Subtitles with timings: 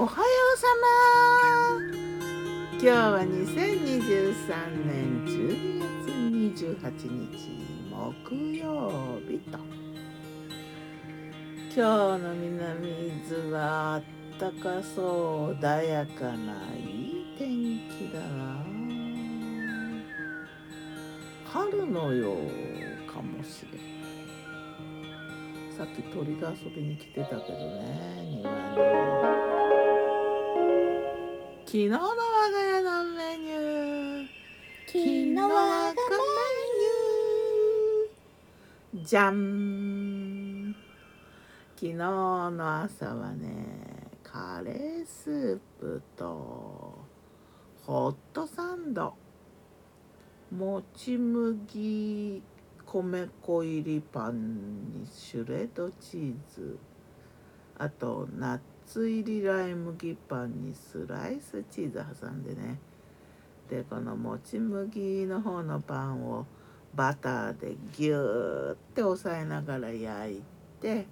[0.00, 0.66] おはようさ
[1.82, 1.90] ま。
[2.74, 3.26] 今日は2023
[4.86, 7.50] 年12月28日
[7.90, 9.58] 木曜日と。
[11.74, 14.02] 今日の南伊豆はあっ
[14.38, 18.20] たかそう穏やかないい天気だ。
[18.20, 18.62] な
[21.44, 23.88] 春のようかもしれない。
[25.76, 28.48] さっき鳥が遊びに来てたけどね庭
[29.42, 29.47] に。
[31.68, 32.16] 昨日の我が
[32.64, 34.26] 家のメニュー
[34.86, 35.94] 昨日我がメ
[38.94, 40.74] ニューじゃん
[41.76, 46.98] 昨日の朝はねカレースープと
[47.84, 49.12] ホットサンド。
[50.50, 52.42] もち麦
[52.86, 56.78] 米粉入りパンにシュレッドチーズ。
[57.76, 62.78] あとナッツ入りライ麦パンにスライスチーズ挟んでね。
[63.68, 66.46] でこのもち麦の方のパンを
[66.94, 70.42] バターでギューって押さえながら焼い
[70.80, 71.06] て。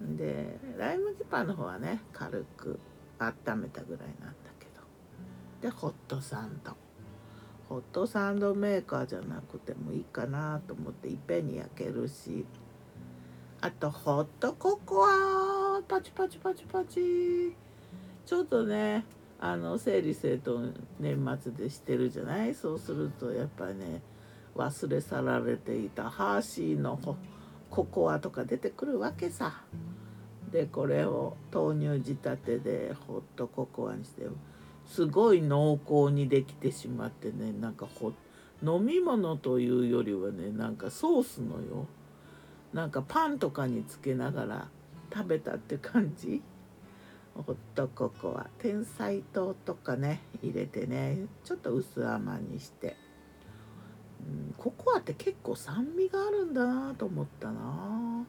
[0.00, 2.78] でライ麦パンの方はね軽く
[3.18, 4.82] 温めたぐらいなんだけど。
[5.60, 6.76] でホットサンド。
[7.68, 12.46] ホットサンドメーカーじゃなくてもいいかなと思っていっぺんに焼けるし。
[13.60, 15.51] あとホットココア。
[15.92, 17.54] パチパチパチパチ。
[18.24, 19.04] ちょっとね
[19.38, 22.54] あの整理整頓年末でしてるじゃない？
[22.54, 24.00] そうするとやっぱね
[24.56, 26.98] 忘れ去られていたハーシーの
[27.68, 29.64] ココアとか出てくるわけさ。
[30.50, 34.22] でこれを豆乳仕立てでホットココアにして
[34.86, 38.14] すごい濃厚にできてしまってねなんかほ
[38.62, 41.86] 飲み物というよりはねなんかソースのよ。
[42.72, 44.68] なんかパンとかにつけながら
[45.12, 46.42] 食べたって感じ？
[47.34, 52.94] ホットココア天才糖とかね入れてねちょっと薄甘にして、
[54.20, 58.26] うん、ココアって結構酸味があるんだなと思ったな。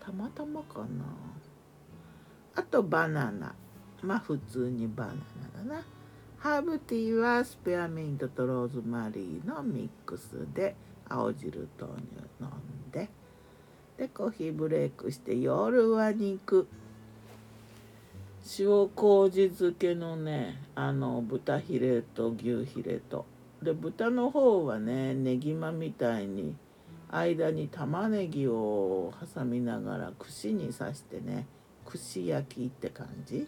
[0.00, 0.86] たまたまかな。
[2.56, 3.54] あとバナナ。
[4.02, 5.12] まあ普通にバナ
[5.64, 5.84] ナだな。
[6.38, 10.74] ハーブティーはスペアミントとローズマリーのミックスで
[11.08, 12.02] 青汁豆乳
[12.40, 12.79] 飲んで。
[14.00, 16.66] でコーヒーブレイクして夜は肉。
[18.58, 23.26] 塩麹漬けのねあの豚ヒレと牛ヒレと。
[23.62, 26.56] で豚の方はねねぎまみたいに
[27.10, 31.46] 間に玉ねぎを挟みながら串に刺してね
[31.84, 33.46] 串焼きって感じ。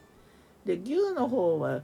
[0.66, 1.80] で牛の方は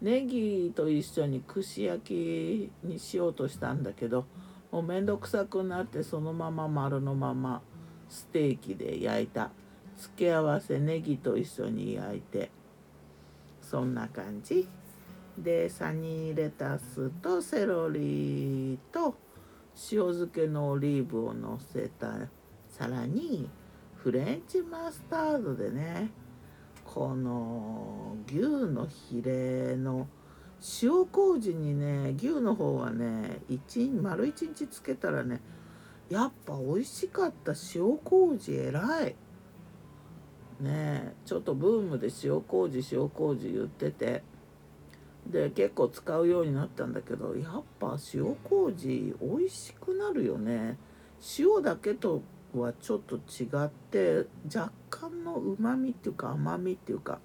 [0.00, 4.26] ネギと一緒に串焼きにしようとしたんだけど
[4.70, 7.62] もうめんどくさくなってそのまま丸のまま。
[8.12, 9.50] ステーキで焼いた。
[9.96, 12.50] 付け合わせネギと一緒に焼いて。
[13.62, 14.68] そんな感じ。
[15.38, 19.14] でサニーレタスとセロリと
[19.90, 22.28] 塩漬けのオリーブをのせた。
[22.68, 23.48] 皿に
[23.96, 26.10] フレンチマスタードでね
[26.84, 30.08] この牛のヒレの
[30.82, 35.40] 塩麹にね牛の方はね1丸1日つけたらね
[36.12, 39.16] やっぱ美味しかった塩麹偉い。
[40.60, 44.22] ねえちょっとブームで塩麹塩麹言ってて。
[45.26, 50.76] で結構使うようになったんだけどやっぱ塩麹美味しくなるよね。
[51.38, 52.20] 塩だけと
[52.54, 57.20] はちょっと違って若干のうまみっていうか甘みっていうか。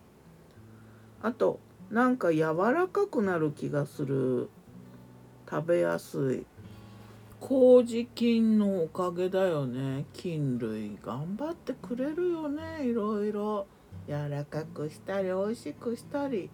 [1.21, 1.59] あと
[1.91, 4.49] なんか柔らかくなる気がする。
[5.49, 6.45] 食べやすい。
[7.39, 10.05] 麹菌のおかげだよね。
[10.13, 12.85] 菌類頑張ってくれるよね。
[12.85, 13.67] いろいろ。
[14.07, 16.49] 柔らかくしたり美味しくしたり。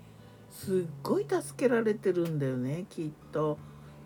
[0.49, 2.85] すっごい助けられてるんだよね。
[2.89, 3.57] きっと。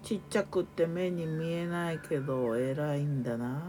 [0.03, 3.61] ちっちゃくって目に見えないけど偉いんだな。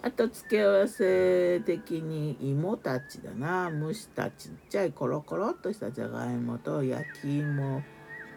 [0.00, 3.70] あと付け合わせ的に芋たちだな。
[3.70, 7.82] 蒸したちっちゃいコロコロっとしたじゃがいもと焼き芋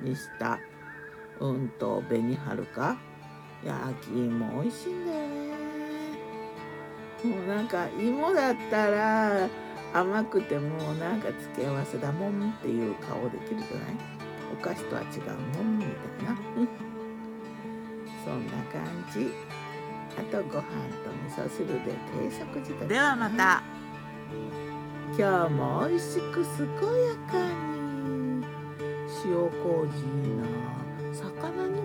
[0.01, 0.59] にした。
[1.39, 2.97] うんと紅はるか。
[3.63, 5.47] 焼き芋美味しいんだよね。
[7.23, 9.49] もうなんか芋だったら
[9.93, 13.95] 甘くてもなんか付け合わせだもんっていう顔できるじゃない？
[14.53, 15.09] お菓子とは違う
[15.57, 15.89] もんみた
[16.23, 16.37] いな。
[18.23, 18.81] そんな感
[19.11, 19.33] じ。
[20.17, 20.61] あとご飯
[21.03, 21.91] と味噌汁で
[22.29, 22.87] 定食自体。
[22.87, 23.63] ではまた。
[25.17, 28.45] 今日も美味しく健やかに。
[29.25, 29.89] 塩麹
[30.37, 30.45] な
[31.13, 31.76] 魚に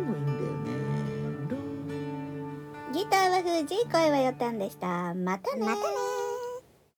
[3.12, 5.12] ターは富士声はよたんでした。
[5.14, 6.11] またねまたね